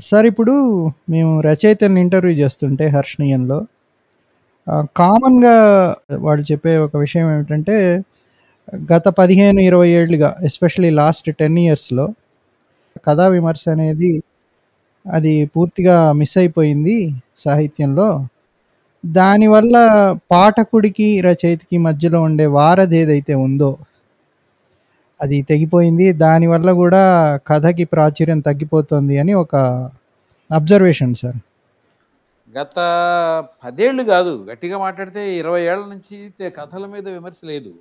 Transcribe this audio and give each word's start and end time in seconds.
Sir 0.00 0.26
ఇప్పుడు 0.30 0.54
మేము 1.10 1.32
రచయితల్ని 1.46 2.00
interview 2.04 2.34
చేస్తుంటే 2.40 2.84
హర్షణీయంలో 2.94 3.58
కామన్‌గా 4.96 5.54
వాళ్ళు 6.24 6.44
చెప్పే 6.50 6.72
ఒక 6.84 6.94
విషయం 7.04 7.26
ఏమిటంటే, 7.34 7.76
గత 8.90 9.06
పదిహేను 9.18 9.60
ఇరవై 9.68 9.88
ఏళ్ళుగా 9.98 10.30
ఎస్పెషల్లీ 10.48 10.90
లాస్ట్ 11.00 11.28
10 11.34 11.64
ఇయర్స్‌లో 11.64 12.06
కథా 13.06 13.26
విమర్శ 13.34 13.64
అనేది 13.74 14.12
అది 15.06 15.34
పూర్తిగా 15.54 15.96
మిస్ 16.20 16.36
అయిపోయింది 16.40 16.96
సాహిత్యంలో. 17.44 18.08
దానివల్ల 19.04 19.76
పాఠకుడికి, 20.32 21.08
రచయితకి 21.28 21.78
మధ్యలో 21.86 22.20
ఉండే 22.28 22.46
వారధి 22.58 22.98
ఏదైతే 23.02 23.34
ఉందో 23.46 23.70
అది 25.20 25.36
తెగిపోయింది. 25.50 26.06
దానివల్ల 26.24 26.70
గూడా 26.80 27.02
కథకి 27.50 27.84
ప్రాచుర్యం 27.94 28.40
తగ్గిపోతుంది 28.48 29.14
అని 29.22 29.32
ఒక 29.44 29.54
అబ్జర్వేషన్ 30.50 31.14
సార్. 31.20 31.38
గత 32.48 32.76
10 33.64 33.82
ఏళ్ళు 33.86 34.04
గాదు. 34.12 34.32
గట్టిగా 34.48 34.76
మాట్లాడితే 34.84 35.22
20 35.40 35.66
ఏళ్ళ 35.72 35.82
నుంచి 35.92 36.16
కథల 36.58 36.84
మీద 36.94 37.06
విమర్శ 37.16 37.40
లేదు. 37.52 37.72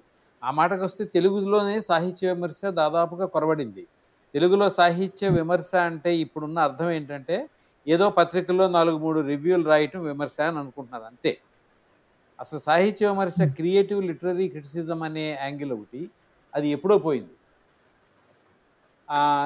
ఆ 0.41 0.49
మాటకొస్తే 0.59 1.03
తెలుగులోనే 1.15 1.77
సాహిత్య 1.89 2.25
విమర్శ 2.33 2.61
దాదాపుగా 2.81 3.25
కొరవడింది. 3.33 3.83
తెలుగులో 4.33 4.67
సాహిత్య 4.79 5.29
విమర్శ 5.39 5.71
అంటే 5.89 6.11
ఇప్పుడున్న 6.23 6.57
అర్థం 6.67 6.89
ఏంటంటే, 6.97 7.37
ఏదో 7.87 8.05
పత్రికల్లో 8.19 8.65
4, 8.75 8.97
3 9.05 9.19
రివ్యూలు 9.31 9.65
రాయటం 9.71 10.01
విమర్శ 10.11 10.37
అని 10.49 10.59
అనుకుంటున్నారు 10.63 11.05
అంతే. 11.11 11.31
అసలు 12.39 12.59
సాహిత్య 12.67 13.03
విమర్శ 13.11 13.39
క్రియేటివ్ 13.57 14.01
లిటరరీ 14.09 14.45
క్రిటిసిజం 14.53 15.01
అనే 15.07 15.25
యాంగిల్ 15.45 15.71
ఒకటి. 15.77 16.01
అది 16.53 16.67
ఎప్పుడో 16.75 16.95
పోయింది. 16.99 17.33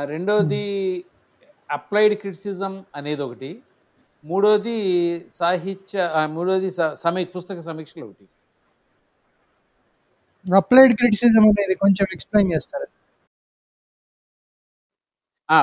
రెండోది 0.10 0.64
అప్లైడ్ 1.70 2.16
క్రిటిసిజం 2.22 2.74
అనేదొకటి. 2.96 3.52
మూడోది 4.24 4.76
సాహిత్య 5.38 5.98
మూడోది 6.36 6.70
సమీ 7.04 7.24
పుస్తక 7.36 7.60
సమీక్షలు 7.70 8.06
ఒకటి. 8.08 8.26
అప్లైడ్ 10.46 10.94
క్రిటిసిజం 11.00 11.46
అనేది 11.52 11.76
కొంచెం 11.84 12.06
ఎక్స్‌ప్లెయిన్ 12.14 12.52
చేస్తారా? 12.54 12.88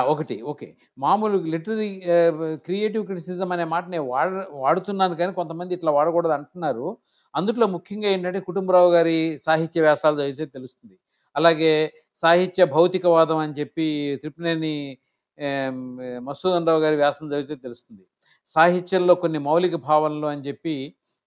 ఒకటి. 0.07 0.35
ఓకే. 0.51 0.67
మామూలు 0.97 1.37
లిటరరీ 1.53 1.87
ఆహ్, 2.15 2.35
క్రియేటివ్ 2.65 3.03
క్రిటిసిజం 3.07 3.49
అనే 3.55 3.65
మాట 3.73 3.83
నేను 3.93 4.05
వాడ 4.11 4.27
వాడుతున్నాను 4.61 5.15
కానీ 5.21 5.33
కొంతమంది 5.39 5.73
ఇట్లా 5.77 5.91
వాడకూడదు 5.97 6.33
అంటున్నారు. 6.37 6.87
అందుట్లో 7.33 7.65
ముఖ్యంగా 7.75 8.07
ఏంటంటే 8.13 8.39
కుటుంబరావు 8.49 8.89
గారి 8.95 9.17
సాహిత్య 9.45 9.81
వ్యాసాలు 9.85 10.17
చదివితే 10.21 10.45
తెలుస్తుంది. 10.55 10.95
అలాగే 11.35 11.73
సాహిత్య 12.23 12.61
భౌతికవాదం 12.73 13.39
అని 13.43 13.53
చెప్పి 13.59 13.87
త్రిపునేని 14.21 14.75
ఆహ్, 15.37 15.77
రావు 16.67 16.81
గారి 16.83 16.95
వ్యాసం 16.95 17.25
చదివితే 17.31 17.55
తెలుస్తుంది. 17.65 18.03
సాహిత్యంలో 18.49 19.13
కొన్ని 19.23 19.39
మౌలిక 19.47 19.75
భావనలు 19.87 20.27
అని 20.33 20.43
చెప్పి 20.47 20.75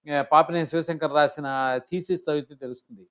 ఆహ్, 0.07 0.27
పాపినేని 0.33 0.69
శివశంకర్ 0.73 1.15
రాసిన 1.19 1.47
థీసిస్ 1.89 2.25
చదివితే 2.27 2.55
తెలుస్తుంది. 2.65 3.05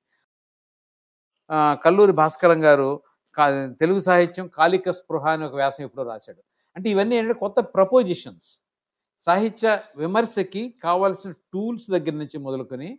కల్లూరి 1.83 2.13
భాస్కరం 2.19 2.59
గారు 2.65 2.89
కా 3.37 3.45
తెలుగు 3.79 4.01
సాహిత్యం 4.07 4.45
కాళిక 4.57 4.89
స్పృహ 4.97 5.23
అని 5.35 5.43
ఒక 5.47 5.55
వ్యాసం 5.59 5.81
ఎప్పుడో 5.85 6.03
రాశాడు. 6.09 6.41
అంటే 6.75 6.87
ఇవన్నీ 6.93 7.13
ఏంటంటే 7.17 7.37
కొత్త 7.39 7.59
ప్రపోజిషన్స్. 7.75 8.47
సాహిత్య 9.23 9.67
విమర్శకి 9.97 10.63
కావాల్సిన 10.85 11.31
టూల్స్ 11.53 11.87
దగ్గర 11.95 12.15
నుంచి 12.21 12.37
మొదలుకొని, 12.45 12.89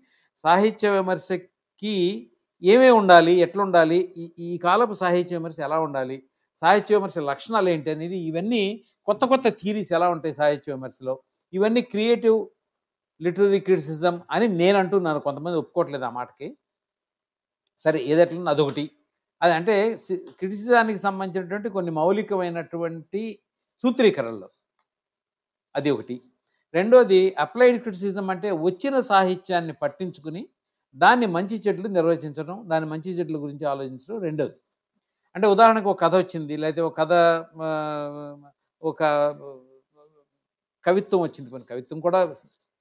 సాహిత్య 0.45 0.87
విమర్శకి 0.91 1.95
ఏమేమి 2.64 2.90
ఉండాలి? 2.90 3.32
ఎట్లుండాలి? 3.32 4.14
ఈ 4.16 4.24
ఈ 4.38 4.58
కాలపు 4.58 4.92
సాహిత్య 4.92 5.36
విమర్శ 5.36 5.60
ఎలా 5.60 5.80
ఉండాలి? 5.80 6.16
సాహిత్య 6.62 6.96
విమర్శ 6.96 7.18
లక్షణాలు 7.18 7.68
ఏంటి 7.68 7.90
అనేది 7.90 8.18
ఇవన్నీ 8.18 8.62
కొత్త 9.06 9.24
కొత్త 9.24 9.48
థీరీస్ 9.48 9.92
ఎలా 9.92 10.10
ఉంటాయి 10.10 10.34
సాహిత్య 10.34 10.72
విమర్శలో? 10.72 11.14
ఇవన్నీ 11.52 11.82
క్రియేటివ్ 11.82 12.38
లిటరీ 13.22 13.60
క్రిటిసిజం 13.60 14.22
అని 14.30 14.48
నేను 14.48 14.78
అంటున్నాను. 14.78 15.18
కొంతమంది 15.18 15.58
ఒప్పుకోవట్లేదు 15.58 16.04
ఆ 16.04 16.10
మాటకి. 16.10 16.56
సరే 17.78 17.98
ఏదెట్లున్నా 18.04 18.50
అదొకటి. 18.53 18.91
అది 19.42 19.54
అంటే 19.54 19.74
క్రిటిసిజానికి 20.38 20.98
సంబంధించినటువంటి 20.98 21.69
కొన్ని 21.69 21.91
మౌలికమైనటువంటి 21.91 23.22
సూత్రీకరణలు. 23.82 24.48
అది 25.76 25.91
ఒకటి. 25.91 26.20
రెండోది 26.74 27.34
అప్లైడ్ 27.38 27.80
క్రిటిసిజం 27.80 28.30
అంటే 28.30 28.50
వచ్చిన 28.50 29.00
సాహిత్యాన్ని 29.00 29.72
పట్టించుకుని, 29.72 30.42
దాన్ని 30.94 31.27
మంచి 31.37 31.56
చెట్లు 31.65 31.88
నిర్వచించడం, 31.99 32.56
దాని 32.72 32.87
మంచి 32.93 33.10
చెట్ల 33.19 33.37
గురించి 33.44 33.65
ఆలోచించడం 33.72 34.19
రెండోది. 34.27 34.56
అంటే 35.34 35.47
ఉదాహరణకు 35.55 35.88
ఒక 35.93 35.99
కథ 36.05 36.15
వచ్చింది. 36.22 36.55
లేకపోతే 36.62 36.82
ఒక 36.88 36.94
కథ 37.00 37.12
ఒక 38.82 39.03
కవిత్వం 40.84 41.21
వచ్చింది. 41.27 41.49
కొన్ని 41.54 41.66
కవిత్వం 41.72 41.99
కూడా 42.06 42.19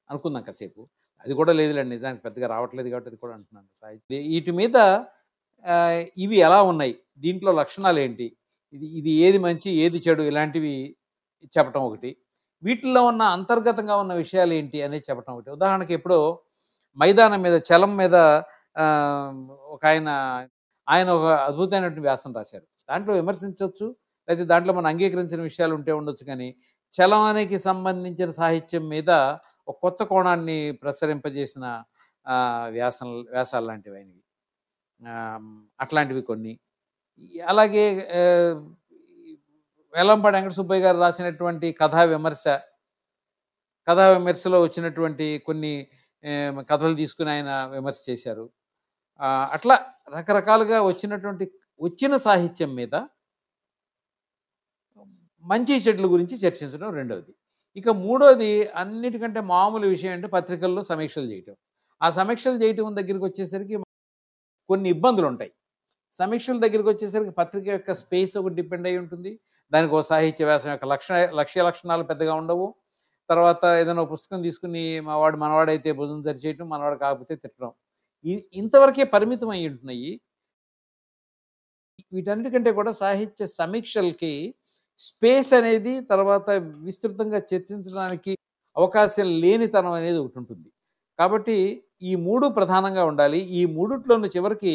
అనుకుందాం 0.09 0.43
కాసేపు. 0.47 0.81
అది 1.23 1.33
కూడా 1.39 1.51
లేదులేండి 1.59 1.91
నిజానికి 1.95 2.21
పెద్దగా 2.27 2.47
రావట్లేదు 2.53 2.87
కాబట్టి 2.93 3.09
అది 3.11 3.19
కూడా 3.23 3.33
అంటున్నాను. 3.37 3.67
సాహిత్యం 3.81 4.23
వీటి 4.33 4.51
మీద 4.59 4.77
ఇవి 6.23 6.37
ఎలా 6.47 6.59
ఉన్నాయి? 6.71 6.93
దీంట్లో 7.23 7.51
లక్షణాలేంటి? 7.61 8.27
ఇది 8.73 8.87
ఇది 8.99 9.11
ఏది 9.25 9.39
మంచి, 9.47 9.69
ఏది 9.83 9.99
చెడు 10.05 10.23
ఇలాంటివి 10.31 10.73
చెప్పటం 11.55 11.81
ఒకటి. 11.89 12.11
వీటిల్లో 12.63 13.01
ఉన్న 13.11 13.23
అంతర్గతంగా 13.37 13.95
ఉన్న 14.03 14.13
విషయాలు 14.23 14.53
ఏంటి 14.59 14.77
అనేది 14.87 15.05
చెప్పటం 15.09 15.31
ఒకటి. 15.37 15.49
ఉదాహరణకి 15.57 15.93
ఎప్పుడో 15.99 16.19
మైదానం 16.97 17.41
మీద 17.41 17.55
చలం 17.69 17.91
మీద 17.97 18.15
ఒక 19.73 19.81
ఆయన 19.85 20.09
ఆయన 20.87 21.09
ఒక 21.09 21.25
అద్భుతమైనటువంటి 21.47 22.01
వ్యాసం 22.01 22.31
రాశారు. 22.35 22.65
దాంట్లో 22.89 23.13
విమర్శించవచ్చు 23.13 23.87
లేకపోతే 24.27 24.45
దాంట్లో 24.45 24.73
మనం 24.73 24.87
అంగీకరించిన 24.87 25.41
విషయాలు 25.41 25.73
ఉంటే 25.75 25.91
ఉండొచ్చు 25.91 26.23
కానీ, 26.25 26.49
చలానికి 26.93 27.57
సంబంధించిన 27.59 28.29
సాహిత్యం 28.31 28.83
మీద 28.89 29.11
ఒక 29.67 29.75
కొత్త 29.81 30.03
కోణాన్ని 30.03 30.57
ప్రసరింపజేసిన 30.71 31.65
వ్యాసం 32.69 33.09
వ్యాసాలు 33.31 33.65
లాంటివి 33.67 33.97
ఆయనవి. 33.97 34.21
అట్లాంటివి 35.81 36.21
కొన్ని. 36.21 36.53
అలాగే 37.47 37.85
వేలంపాడి 39.93 40.35
వెంకట 40.37 40.53
సుబ్బయ్య 40.53 40.83
గారు 40.83 40.97
రాసినటువంటి 40.97 41.67
కథా 41.81 42.03
విమర్శ. 42.03 42.43
కథా 43.87 44.05
విమర్శలో 44.09 44.61
వచ్చినటువంటి 44.61 45.27
కొన్ని 45.45 45.73
కథలు 46.71 46.95
తీసుకుని 47.01 47.31
ఆయన 47.35 47.51
విమర్శ 47.75 47.99
చేశారు. 48.09 48.45
అట్లా 49.55 49.75
రకరకాలుగా 50.15 50.77
వచ్చినటువంటి 50.89 51.45
వచ్చిన 51.81 52.13
సాహిత్యం 52.27 52.71
మీద 52.79 52.95
మంచి 55.43 55.75
చెట్ల 55.85 56.05
గురించి 56.13 56.35
చర్చించడం 56.43 56.89
రెండవది 56.99 57.33
ఇక 57.79 57.89
మూడోది 58.05 58.51
అన్నిటికంటే 58.81 59.39
మామూలు 59.53 59.87
విషయం 59.95 60.13
అంటే 60.17 60.27
పత్రికల్లో 60.35 60.81
సమీక్షలు 60.91 61.27
చేయటం. 61.31 61.55
ఆ 62.01 62.07
సమీక్షలు 62.19 62.57
చేయటం 62.63 62.95
దగ్గరికి 62.99 63.25
వచ్చేసరికి 63.29 63.75
కొన్ని 64.69 64.87
ఇబ్బందులు 64.95 65.27
ఉంటాయి 65.31 65.51
సమీక్షల 66.19 66.57
దగ్గరికొచ్చేసరికి 66.65 67.33
పత్రిక 67.41 67.67
యొక్క 67.75 67.91
స్పేస్ 68.03 68.33
ఒకటి 68.39 68.55
డిపెండ్ 68.59 68.87
అయి 68.89 68.97
ఉంటుంది. 69.03 69.31
దానికి 69.71 69.93
ఒక 69.97 70.03
సాహిత్య 70.11 70.45
వ్యాసం 70.49 70.71
యొక్క 70.73 70.85
లక్ష 70.93 71.07
లక్ష్య 71.39 71.61
లక్షణాలు 71.69 72.03
పెద్దగా 72.11 72.33
ఉండవు. 72.41 72.67
తర్వాత 73.29 73.63
ఏదైనా 73.81 74.03
పుస్తకం 74.13 74.39
తీసుకుని 74.47 74.83
మావాడు 75.07 75.37
మనవాడైతే 75.37 75.89
భుజం 75.99 76.19
చరిచేయటం, 76.27 76.65
మనవాడు 76.73 76.97
కాకపోతే 77.03 77.33
తిట్టడం. 77.43 77.71
ఇంతవరకే 78.59 79.03
పరిమితం 79.15 79.49
అయ్యి 79.55 79.67
ఉంటున్నాయి. 79.71 80.11
వీటన్నిటికంటే 82.15 82.71
కూడా 82.79 82.91
సాహిత్య 83.01 83.45
సమీక్షలకి 83.59 84.33
స్పేస్ 84.99 85.51
అనేది 85.59 85.93
తర్వాత 86.11 86.47
విస్తృతంగా 86.87 87.39
చర్చించడానికి 87.51 88.33
అవకాశం 88.75 89.27
లేనితనం 89.43 89.93
అనేది 89.99 90.19
ఒకటుంటుంది. 90.23 90.69
కాబట్టి 91.19 91.57
ఈ 92.09 92.13
మూడు 92.27 92.45
ప్రధానంగా 92.57 93.03
ఉండాలి. 93.11 93.39
ఈ 93.59 93.61
మూడుట్లోని 93.77 94.29
చివరికి 94.35 94.73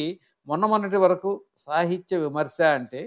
మొన్న 0.48 0.64
మొన్నటి 0.72 0.98
వరకు 1.04 1.30
సాహిత్య 1.66 2.16
విమర్శ 2.26 2.58
అంటే 2.78 3.00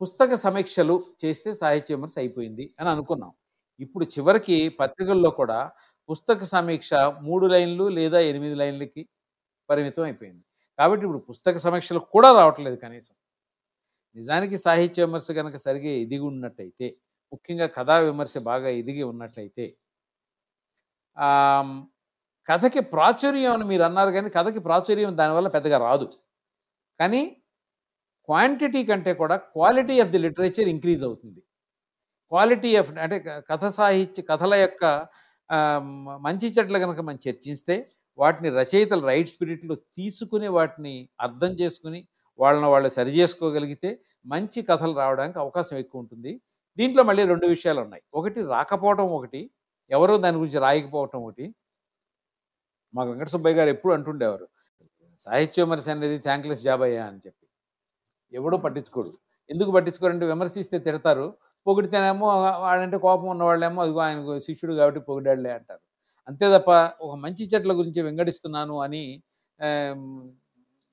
పుస్తక 0.00 0.34
సమీక్షలు 0.44 0.94
చేస్తే 1.22 1.50
సాహిత్య 1.62 1.94
విమర్శ 1.96 2.16
అయిపోయింది 2.22 2.64
అని 2.80 2.88
అనుకున్నాం. 2.94 3.32
ఇప్పుడు 3.80 4.04
చివరికి 4.14 4.56
పత్రికల్లో 4.80 5.30
కూడా 5.40 5.58
పుస్తక 6.08 6.44
సమీక్ష 6.54 6.90
మూడు 7.28 7.46
లైన్లు 7.54 7.84
లేదా 7.98 8.18
ఎనిమిది 8.30 8.56
లైన్లకి 8.62 9.02
పరిమితం 9.68 10.04
అయిపోయింది. 10.08 10.42
కాబట్టి 10.78 11.04
ఇప్పుడు 11.06 11.22
పుస్తక 11.30 11.56
సమీక్షలు 11.66 12.00
కూడా 12.14 12.30
రావట్లేదు 12.38 12.78
కనీసం. 12.84 13.14
నిజానికి 14.16 14.56
సాహిత్య 14.66 15.04
విమర్శ 15.06 15.28
కనుక 15.40 15.56
సరిగ్గా 15.66 15.92
ఎదిగి 16.04 16.24
ఉన్నట్టయితే, 16.32 16.86
ముఖ్యంగా 17.32 17.66
కథా 17.78 17.96
విమర్శ 18.08 18.34
బాగా 18.50 18.70
ఎదిగి 18.80 19.04
ఉన్నట్లయితే 19.12 19.66
కథకి 22.48 22.80
ప్రాచుర్యం 22.94 23.52
అని 23.56 23.64
మీరు 23.70 23.84
అన్నారు 23.88 24.10
కానీ 24.16 24.28
కథకి 24.36 24.60
ప్రాచుర్యం 24.66 25.10
దానివల్ల 25.20 25.48
పెద్దగా 25.56 25.78
రాదు. 25.86 26.06
కానీ 27.00 27.22
క్వాంటిటీ 28.28 28.80
కంటే 28.90 29.12
కూడా 29.22 29.36
quality 29.54 29.96
of 30.04 30.12
the 30.14 30.20
literature 30.26 30.68
increase 30.74 31.02
అవుతుంది. 31.08 31.40
క్వాలిటీ 32.32 32.70
ఆఫ్ 32.76 32.90
అంటే 32.98 33.16
కథ 33.50 33.64
సాహిత్య 33.78 34.22
కథల 34.30 34.54
యొక్క 34.62 34.84
మంచి 36.26 36.46
చెట్లు 36.56 36.78
కనుక 36.78 37.00
మనం 37.00 37.18
చర్చిస్తే, 37.26 37.74
వాటిని 38.18 38.48
రచయితలు 38.50 39.04
రైట్ 39.06 39.28
స్పిరిట్‌లో 39.28 39.74
తీసుకుని 39.98 40.48
వాటిని 40.48 40.94
అర్థం 41.20 41.52
చేసుకొని, 41.60 42.00
వాళ్ళని 42.38 42.68
వాళ్ళు 42.68 42.88
సరిజేసుకోగలిగితే 42.90 43.90
మంచి 44.26 44.60
కథలు 44.62 44.94
రావడానికి 44.94 45.38
అవకాశం 45.38 45.76
ఎక్కువుంటుంది. 45.76 46.32
దీంట్లో 46.78 47.02
మళ్ళీ 47.02 47.22
రెండు 47.24 47.46
విషయాలు 47.46 47.80
ఉన్నాయి. 47.80 48.02
ఒకటి 48.14 48.40
రాకపోవటం 48.54 49.08
ఒకటి 49.18 49.42
ఎవరో 49.90 50.14
దాని 50.18 50.38
గురించి 50.38 50.58
రాయకపోవటం 50.58 51.20
ఒకటి. 51.24 51.46
మాకు 52.94 53.08
వెంకట 53.10 53.30
సుబ్బయ్య 53.34 53.56
గారు 53.56 53.70
ఎప్పుడు 53.70 53.92
అంటుండేవారు 53.94 54.46
సాహిత్య 55.26 55.62
విమర్శ 55.64 55.86
అనేది 55.88 56.16
థ్యాంక్లెస్ 56.18 56.62
జాబ్ 56.62 56.82
అయ్యా 56.82 57.02
అని 57.10 57.20
చెప్పి. 57.26 57.44
ఎవడో 58.32 58.56
పట్టించుకోడు. 58.58 59.12
ఎందుకు 59.50 59.70
పట్టించుకోరంటే 59.70 60.26
విమర్శిస్తే 60.26 60.76
తిడతారు 60.86 61.26
పొగిడితేనేమో 61.66 62.26
వాడంటే 62.64 62.98
కోపం 63.06 63.28
ఉన్నవాళ్ళేమో 63.34 63.80
అదిగో 63.84 64.00
ఆయన 64.06 64.38
శిష్యుడు 64.48 64.74
కాబట్టి 64.74 65.00
పొగిడాడులే 65.08 65.52
అంటారు. 65.58 65.82
అంతే 66.28 66.46
తప్ప 66.54 66.70
ఒక 67.06 67.14
మంచి 67.24 67.44
చెట్ల 67.52 67.72
గురించి 67.80 68.00
వెంగడిస్తున్నాను 68.08 68.76
అని 68.86 69.02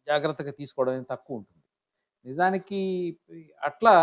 జాగ్రత్తగా 0.08 0.52
తీసుకోవడం 0.60 0.92
అనేది 0.94 1.10
తక్కువ 1.14 1.40
ఉంటుంది. 1.42 1.62
నిజానికి 2.26 2.82
అట్లా 3.64 3.96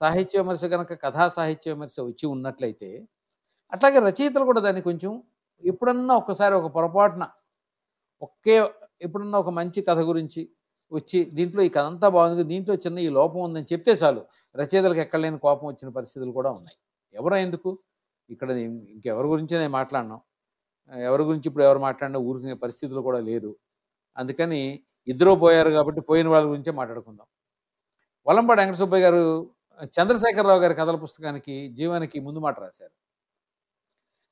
సాహిత్య 0.00 0.36
విమర్శ 0.42 0.64
కనుక 0.74 0.92
కథా 1.04 1.24
సాహిత్య 1.38 1.66
విమర్శ 1.74 1.96
వచ్చి 2.10 2.26
ఉన్నట్లయితే 2.34 2.90
అట్లాగే 3.72 3.98
రచయితలు 4.08 4.46
కూడా 4.50 4.60
దాన్ని 4.60 4.82
కొంచెం 4.82 5.12
ఎప్పుడన్నా 5.62 6.14
ఒక్కసారి 6.22 6.54
ఒక 6.60 6.68
పొరపాటున 6.76 7.24
ఒకే 8.22 8.56
ఎప్పుడన్నా 9.02 9.38
ఒక 9.44 9.50
మంచి 9.60 9.80
కథ 9.82 10.00
గురించి 10.10 10.42
వచ్చి 10.92 11.24
దీంట్లో 11.34 11.62
ఈ 11.62 11.68
కథ 11.68 11.84
అంతా 11.84 12.08
బాగుంది 12.08 12.44
దీంట్లో 12.44 12.74
చిన్న 12.76 12.98
ఈ 12.98 13.08
లోపం 13.10 13.40
ఉందని 13.42 13.66
చెప్తే 13.72 13.92
చాలు. 13.92 14.22
రచయితలకు 14.54 15.00
ఎక్కడలేని 15.00 15.38
కోపం 15.38 15.66
వచ్చిన 15.66 15.88
పరిస్థితులు 15.90 16.32
కూడా 16.32 16.50
ఉన్నాయి. 16.50 16.76
ఎవరో 17.14 17.36
ఎందుకు? 17.36 17.70
ఇక్కడ 18.28 18.50
ఇంకెవరి 18.94 19.28
గురించి 19.28 19.54
నేను 19.58 19.72
మాట్లాడినాం. 19.72 20.20
ఎవరి 20.92 21.22
గురించి 21.22 21.48
ఇప్పుడు 21.48 21.64
ఎవరు 21.64 21.78
మాట్లాడినా 21.78 22.18
ఊరికే 22.28 22.54
పరిస్థితులు 22.54 23.00
కూడా 23.00 23.20
లేరు. 23.20 23.52
అందుకని 24.16 24.60
ఇద్దరు 25.08 25.34
పోయారు 25.36 25.70
కాబట్టి 25.70 26.00
పోయిన 26.00 26.28
వాళ్ళ 26.28 26.46
గురించే 26.48 26.72
మాట్లాడుకుందాం. 26.72 27.26
వలంపాడు 28.26 28.60
వెంకట 28.60 28.76
సుబ్బయ్య 28.76 29.04
గారు 29.04 29.22
చంద్రశేఖరరావు 29.98 30.60
గారి 30.60 30.74
కథల 30.74 30.96
పుస్తకానికి 30.96 31.54
జీవానికి 31.74 32.20
ముందు 32.20 32.38
మాట 32.38 32.60
రాశారు. 32.60 32.94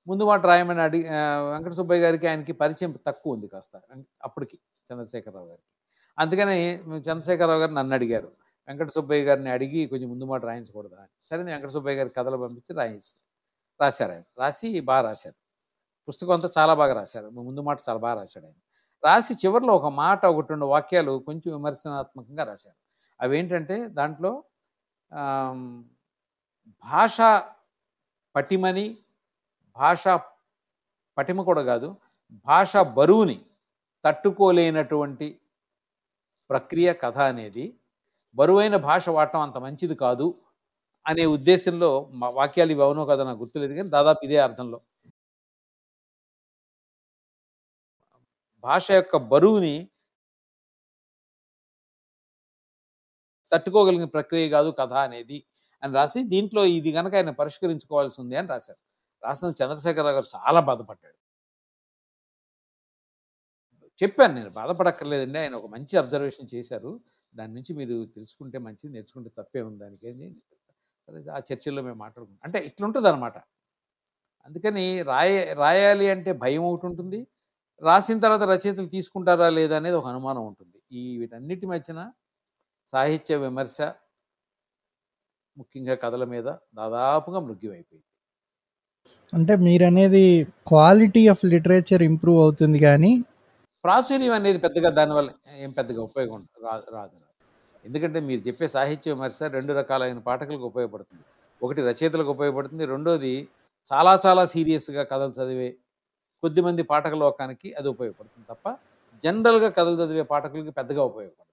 ముందు 0.07 0.25
మాట 0.25 0.43
రాయమని 0.47 0.83
అడిగి 0.83 1.05
ఆ, 1.09 1.21
వెంకట 1.53 1.73
సుబ్బయ్య 1.73 2.03
గారికి 2.03 2.27
ఆయనకి 2.27 2.53
పరిచయం 2.53 2.93
తక్కువ 3.07 3.35
ఉంది 3.35 3.49
కాస్త 3.49 3.75
అప్పటికి 4.23 4.57
చంద్రశేఖరరావు 4.91 5.49
గారికి. 5.49 5.73
అందుకని 6.21 6.75
చంద్రశేఖరరావు 6.77 7.61
గారు 7.61 7.73
నన్ను 7.73 7.95
అడిగారు. 7.95 8.33
వెంకట 8.69 8.89
సుబ్బయ్య 8.89 9.25
గారిని 9.25 9.51
అడిగి 9.51 9.87
కొంచెం 9.87 10.09
ముందు 10.11 10.25
మాట 10.25 10.45
రాయించకూడదా 10.45 10.97
అని. 10.97 11.09
సరే 11.25 11.39
నేను 11.39 11.53
వెంకట 11.53 11.69
సుబ్బయ్య 11.69 11.97
గారి 11.99 12.09
కథలు 12.09 12.37
పంపించి 12.37 12.77
రాయించి 12.77 13.15
రాశారు 13.81 14.13
ఆయన. 14.13 14.23
రాసి 14.39 14.81
బాగా 14.81 15.01
రాశారు. 15.01 15.35
పుస్తకం 16.09 16.33
అంతా 16.33 16.51
చాలా 16.59 16.75
బాగా 16.75 16.95
రాశారు. 16.95 17.31
ముందు 17.31 17.61
మాట 17.61 17.79
చాలా 17.89 17.99
బాగా 17.99 18.21
రాశాడు 18.21 18.47
ఆయన. 18.47 18.55
రాసి 19.05 19.35
చివరిలో 19.35 19.77
ఒక 19.77 19.87
మాట 19.87 20.27
ఒకటి 20.27 20.49
రెండు 20.51 20.67
వాక్యాలు 20.67 21.23
కొంచెం 21.27 21.57
విమర్శనాత్మకంగా 21.57 22.45
రాశారు. 22.45 22.77
అవేంటంటే 23.21 23.89
దాంట్లో 23.89 24.45
భాష 26.69 27.43
పటిమని 28.37 28.99
భాష 29.77 30.09
పటిమ 31.19 31.43
కూడా 31.43 31.63
కాదు 31.63 31.97
భాష 32.33 32.77
బరువుని 32.77 33.41
తట్టుకోలేనటువంటి 34.05 35.40
ప్రక్రియ 36.51 36.89
కథ 37.03 37.19
అనేది 37.33 37.65
బరువైన 38.37 38.77
భాష 38.89 39.05
వాడటం 39.17 39.43
అంత 39.47 39.59
మంచిది 39.67 39.97
కాదు 40.05 40.27
అనే 41.07 41.25
ఉద్దేశంలో 41.37 41.91
మా 42.21 42.29
వాక్యాలు 42.39 42.73
ఇవి 42.75 42.83
అవునో 42.87 43.05
కదా 43.13 43.23
నాకు 43.29 43.41
గుర్తులేదు 43.45 43.75
కానీ 43.79 43.91
దాదాపు 43.97 44.23
ఇదే 44.29 44.39
అర్థంలో. 44.47 44.79
భాష 48.65 48.87
యొక్క 48.99 49.17
బరువుని 49.33 49.75
తట్టుకోగలిగిన 53.53 54.07
ప్రక్రియ 54.17 54.45
కాదు 54.55 54.71
కథ 54.81 54.93
అనేది 55.07 55.39
అని 55.83 55.93
రాసి 55.99 56.21
దీంట్లో 56.33 56.63
ఇది 56.79 56.91
కనుక 56.99 57.15
ఆయన 57.21 57.33
పరిష్కరించుకోవాల్సి 57.41 58.19
ఉంది 58.23 58.35
అని 58.41 58.49
రాశారు. 58.55 58.81
రాసిన 59.23 59.51
చంద్రశేఖరరావు 59.61 60.17
గారు 60.19 60.29
చాలా 60.37 60.61
బాధపడ్డాడు. 60.69 61.17
చెప్పాను. 64.01 64.33
నేను 64.39 64.51
బాధపడక్కర్లేదండి. 64.59 65.39
ఆయన 65.43 65.55
ఒక 65.61 65.69
మంచి 65.75 65.95
అబ్జర్వేషన్ 66.03 66.49
చేశారు. 66.55 66.93
దాని 67.35 67.53
నుంచి 67.57 67.73
మీరు 67.81 67.97
తెలుసుకుంటే 68.17 68.59
మంచిది 68.67 68.93
నేర్చుకుంటే 68.97 69.31
తప్పే 69.39 69.63
ఉంది 69.69 69.79
దానికి 69.85 70.07
అని 70.13 70.29
ఆ 71.37 71.41
చర్చల్లో 71.49 71.81
మేము 71.87 71.99
మాట్లాడుకుంటాం 72.05 72.43
అంటే 72.49 72.59
ఇట్లుంటుంది 72.69 73.09
అనమాట 73.11 73.37
అందుకని 74.47 74.85
రాయ 75.11 75.33
రాయాలి 75.63 76.07
అంటే 76.15 76.31
భయం 76.43 76.65
ఒకటి 76.69 76.87
ఉంటుంది. 76.91 77.21
రాసిన 77.83 78.19
తర్వాత 78.25 78.45
రచయితలు 78.53 78.89
తీసుకుంటారా 78.97 79.49
లేదా 79.59 79.75
అనేది 79.81 79.97
ఒక 80.01 80.09
అనుమానం 80.13 80.43
ఉంటుంది. 80.51 80.79
ఈ 81.01 81.03
వీటన్నిటి 81.21 81.67
మధ్యన 81.73 82.01
సాహిత్య 82.93 83.37
విమర్శ 83.37 83.77
ముఖ్యంగా 85.57 85.95
కథల 86.05 86.25
మీద 86.35 86.49
దాదాపుగా 86.81 87.41
మృగ్యమైపోయింది 87.49 88.07
అంటే 89.33 89.55
మీరనేది 89.67 90.25
క్వాలిటీ 90.69 91.23
ఆఫ్ 91.29 91.43
లిటరేచర్ 91.45 92.03
ఇంప్రూవ్ 92.03 92.39
అవుతుంది 92.43 92.79
కానీ 92.79 93.13
ప్రాచుర్యం 93.85 94.33
అనేది 94.33 94.59
పెద్దగా 94.59 94.91
దానివల్ల 94.91 95.31
ఏం 95.65 95.71
పెద్దగా 95.71 96.01
ఉపయోగం 96.03 96.41
రాదు 96.67 96.87
రాదు. 96.97 97.17
ఎందుకంటే 97.85 98.19
మీరు 98.21 98.41
చెప్పే 98.49 98.67
సాహిత్య 98.69 99.13
విమర్శ 99.13 99.39
రెండు 99.57 99.73
రకాలైన 99.73 100.19
పాఠకులకు 100.19 100.67
ఉపయోగపడుతుంది. 100.73 101.25
ఒకటి 101.63 101.81
రచయితలకు 101.83 102.31
ఉపయోగపడుతుంది. 102.31 102.85
రెండోది 102.87 103.33
చాలా 103.91 104.13
చాలా 104.27 104.43
సీరియస్గా 104.45 105.03
కథలు 105.03 105.33
చదివే 105.39 105.69
కొద్దిమంది 106.43 106.83
పాఠక 106.83 107.15
లోకానికి 107.15 107.69
అది 107.79 107.89
ఉపయోగపడుతుంది 107.89 108.47
తప్ప 108.53 108.67
జనరల్గా 109.25 109.69
కథలు 109.69 109.97
చదివే 110.03 110.23
పాఠకులకి 110.33 110.71
పెద్దగా 110.71 111.03
ఉపయోగపడదు. 111.11 111.47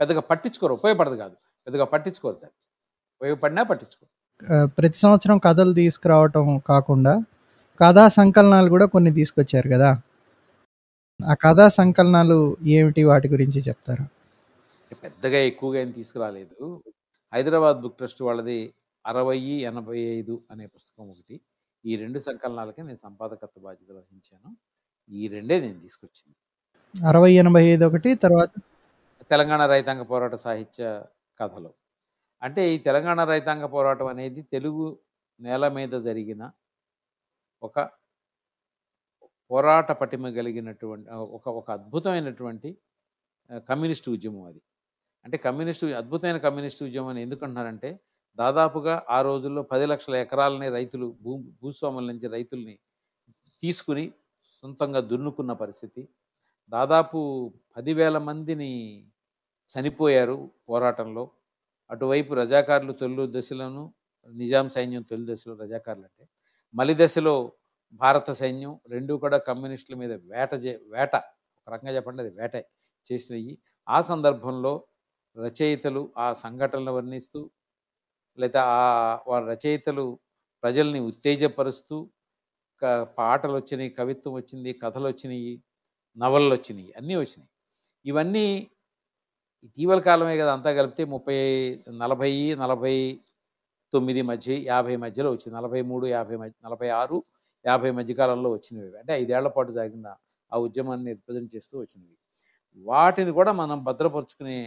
పెద్దగా 0.00 0.20
పట్టించుకోరు. 0.30 0.74
ఉపయోగపడదు 0.80 1.16
కాదు. 1.16 1.36
పెద్దగా 1.66 1.84
పట్టించుకోరు 1.94 2.36
దాన్ని. 2.42 2.56
ఉపయోగపడినా 3.20 3.62
పట్టించుకోరు. 3.70 4.10
ప్రతి 4.78 4.98
సంవత్సరం 4.98 5.38
కథలు 5.46 5.72
తీసుకురావటం 5.80 6.44
కాకుండా 6.70 7.14
కథా 7.80 8.04
సంకలనాలు 8.18 8.68
కూడా 8.70 8.86
కొన్ని 8.94 9.10
తీసుకొచ్చారు 9.18 9.68
కదా. 9.74 9.90
ఆ 11.24 11.34
కథా 11.34 11.68
సంకలనాలు 11.68 12.56
ఏమిటి 12.66 13.04
వాటి 13.04 13.28
గురించి 13.28 13.60
చెప్తారా? 13.60 14.04
పెద్దగా 15.02 15.38
ఎక్కువగా 15.38 15.80
ఏం 15.80 15.90
తీసుకురాలేదు. 15.90 16.84
హైదరాబాద్ 17.32 17.80
బుక్ 17.80 17.96
ట్రస్ట్ 17.96 18.22
వాళ్ళది 18.22 18.74
అరవై 19.06 19.38
ఎనభై 19.38 19.98
ఐదు 19.98 20.44
అనే 20.50 20.66
పుస్తకం 20.66 21.10
ఒకటి. 21.10 21.40
ఈ 21.84 21.96
రెండు 21.96 22.18
సంకలనాలకి 22.18 22.82
నేను 22.82 22.96
సంపాదకత్వ 22.96 23.60
బాధ్యత 23.60 23.90
వహించాను. 23.92 24.56
ఈ 25.10 25.28
రెండే 25.28 25.60
నేను 25.60 25.80
తీసుకొచ్చింది. 25.80 26.36
అరవై 27.06 27.32
ఎనభై 27.32 27.62
ఐదు 27.62 27.84
ఒకటి 27.84 28.14
తర్వాత? 28.14 28.50
తెలంగాణ 29.30 29.66
రైతాంగ 29.66 30.02
పోరాట 30.02 30.34
సాహిత్య 30.34 31.04
కథలు. 31.40 31.74
అంటే 32.42 32.74
ఈ 32.74 32.78
తెలంగాణ 32.78 33.24
రైతాంగ 33.24 33.66
పోరాటం 33.66 34.06
అనేది 34.06 34.42
తెలుగు 34.42 34.98
నేల 35.40 35.68
మీద 35.68 35.90
జరిగిన 35.90 36.50
ఒక 37.62 37.90
పోరాట 39.50 39.92
పటిమ 39.92 40.30
కలిగినటువంటి 40.30 41.10
ఒక 41.10 41.48
ఒక 41.48 41.70
అద్భుతమైనటువంటి 41.70 42.68
కమ్యూనిస్ట్ 43.50 43.68
కమ్యూనిస్టు 43.68 44.10
ఉద్యమం 44.10 44.42
అది. 44.42 44.60
అంటే 45.24 45.36
కమ్యూనిస్టు 45.36 45.86
అద్భుతమైన 45.86 46.38
కమ్యూనిస్టు 46.38 46.84
ఉద్యమం 46.84 47.08
అని 47.08 47.22
ఎందుకంటున్నారంటే 47.22 48.00
దాదాపుగా 48.36 49.04
ఆ 49.10 49.22
రోజుల్లో 49.22 49.62
పది 49.62 49.86
లక్షల 49.86 50.14
ఎకరాలని 50.14 50.68
రైతులు 50.70 51.16
భూ 51.22 51.36
భూస్వాముల 51.62 52.04
నుంచి 52.06 52.28
రైతుల్ని 52.28 52.78
తీసుకుని 53.62 54.12
సొంతంగా 54.62 55.00
దున్నుకున్న 55.00 55.52
పరిస్థితి. 55.52 56.08
దాదాపు 56.68 57.20
పదివేల 57.76 58.18
మందిని 58.18 58.70
చనిపోయారు 59.70 60.50
పోరాటంలో. 60.68 61.30
అటువైపు 61.90 62.34
రజాకారులు 62.34 62.92
తొలి 62.92 63.26
దశలోను 63.38 63.94
నిజాం 64.30 64.68
సైన్యం 64.68 65.02
తొలి 65.02 65.34
దశలో 65.34 65.54
రజాకారులు 65.56 66.04
అంటే 66.04 66.24
మలి 66.74 66.94
దశలో 66.98 67.52
భారత 67.92 68.30
సైన్యం 68.30 68.80
రెండు 68.88 69.14
కూడా 69.14 69.38
కమ్యూనిస్టుల 69.38 69.96
మీద 69.96 70.12
వేట 70.12 70.54
చే 70.54 70.80
వేట. 70.88 71.16
ఒక 71.58 71.70
రకంగా 71.70 71.96
చెప్పండి 71.96 72.22
అది 72.22 72.30
వేట 72.30 72.56
చేసినవి 73.12 73.58
ఆ 73.88 74.00
సందర్భంలో 74.00 74.86
రచయితలు 75.36 76.12
ఆ 76.18 76.32
సంఘటనలు 76.32 76.92
వర్ణిస్తూ 76.92 77.50
లేదా 78.38 78.62
ఆ 78.64 79.18
వారి 79.26 79.46
రచయితలు 79.46 80.18
ప్రజల్ని 80.62 81.00
ఉత్తేజపరుస్తూ 81.00 82.10
క- 82.82 83.02
పాటలు 83.02 83.52
వచ్చినాయి 83.52 83.90
కవిత్వం 83.90 84.34
వచ్చింది 84.34 84.72
కథలు 84.72 85.08
వచ్చినాయి 85.08 85.62
నవలలు 86.18 86.54
వచ్చినాయి 86.54 86.92
అన్నీ 86.96 87.16
వచ్చినాయి. 87.16 87.48
ఇవన్నీ 88.06 88.70
ఇటీవల 89.64 90.00
కాలమే 90.00 90.38
కదా 90.38 90.52
అంతా 90.52 90.72
కలిపితే 90.72 91.04
ముప్పై 91.04 91.36
నలభై 91.90 92.54
నలభై 92.54 93.20
తొమ్మిది 93.92 94.22
మధ్య 94.22 94.54
యాభై 94.54 94.96
మధ్యలో 94.96 95.30
వచ్చింది. 95.30 95.56
నలభై 95.56 95.82
మూడు 95.82 96.06
యాభై 96.06 96.36
మధ్య 96.36 96.68
నలభై 96.68 96.88
ఆరు 96.88 97.24
యాభై 97.66 97.90
మధ్యకాలంలో 97.90 98.50
వచ్చినవి. 98.50 98.98
అంటే 98.98 99.12
ఐదేళ్ళ 99.12 99.48
పాటు 99.48 99.72
సాగిన 99.72 100.08
ఆ 100.52 100.58
ఉద్యమాన్ని 100.58 101.12
రిప్రజెంట్ 101.12 101.56
చేస్తూ 101.56 101.78
వచ్చినవి. 101.78 102.16
వాటిని 102.76 103.32
కూడా 103.32 103.52
మనం 103.52 103.84
భద్రపరుచుకునే 103.84 104.58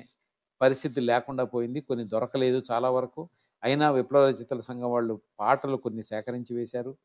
పరిస్థితి 0.62 1.02
లేకుండా 1.02 1.44
పోయింది. 1.44 1.82
కొన్ని 1.82 2.06
దొరకలేదు 2.06 2.62
చాలా 2.72 2.90
వరకు. 2.90 3.30
అయినా 3.64 3.92
విప్లవ 3.92 4.28
రచితల 4.30 4.60
సంఘం 4.60 4.92
వాళ్ళు 4.92 5.22
పాటలు 5.40 5.78
కొన్ని 5.78 6.04
సేకరించి 6.04 6.56
వేశారు. 6.56 6.98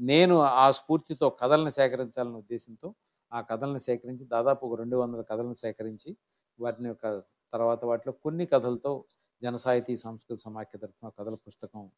నేను 0.00 0.36
ఆ 0.40 0.70
స్ఫూర్తితో 0.70 1.30
కథలను 1.30 1.70
సేకరించాలనే 1.70 2.34
ఉద్దేశంతో 2.34 2.94
ఆ 3.32 3.40
కథలను 3.40 3.78
సేకరించి 3.78 4.24
దాదాపు 4.24 4.66
ఒక 4.66 4.78
రెండు 4.78 4.96
వందల 4.96 5.22
కథలను 5.22 5.54
సేకరించి 5.54 6.16
వాటిని 6.60 6.88
యొక్క 6.88 7.06
తర్వాత 7.52 7.84
వాటిలో 7.84 8.12
కొన్ని 8.12 8.46
కథలతో 8.46 9.04
జనసాహితీ 9.42 9.96
సంస్కృతి 9.96 10.42
సమాఖ్య 10.42 10.78
తరఫున 10.78 11.08
కథల 11.18 11.34
పుస్తకం 11.34 11.90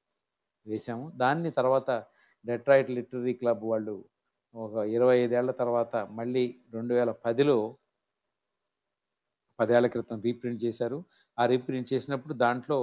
వేశాము. 0.66 1.12
దాన్ని 1.16 1.50
తర్వాత 1.50 1.90
డెట్రాయిట్ 2.44 2.90
లిటరీ 2.96 3.32
క్లబ్ 3.40 3.62
వాళ్ళు 3.72 3.94
ఒక 4.54 4.75
ఇరవై 4.96 5.16
ఐదేళ్ళ 5.25 5.50
తర్వాత 5.61 5.96
మళ్ళీ 6.18 6.44
రెండు 6.75 6.92
వేల 6.94 7.11
పదిలో 7.25 7.56
పదేళ్ళ 9.58 9.87
క్రితం 9.94 10.18
రీప్రింట్ 10.26 10.61
చేశారు. 10.64 10.99
ఆ 11.38 11.42
రీప్రింట్ 11.46 11.88
చేసినప్పుడు 11.92 12.34
దాంట్లో 12.44 12.78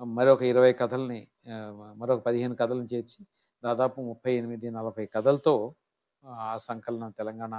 మరొక 0.00 0.42
ఇరవై 0.52 0.72
కథల్ని 0.72 1.20
మరొక 2.00 2.20
పదిహేను 2.26 2.56
కథలను 2.60 2.88
చేర్చి 2.92 3.20
దాదాపు 3.62 3.98
ముప్పై 4.10 4.32
ఎనిమిది 4.40 4.68
నలభై 4.70 5.06
కథలతో 5.14 5.54
ఆ 6.46 6.56
సంకలనం 6.68 7.10
తెలంగాణ 7.20 7.54